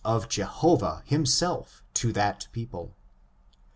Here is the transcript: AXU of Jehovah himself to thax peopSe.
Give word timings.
AXU 0.03 0.15
of 0.15 0.29
Jehovah 0.29 1.03
himself 1.05 1.83
to 1.93 2.11
thax 2.11 2.47
peopSe. 2.51 2.89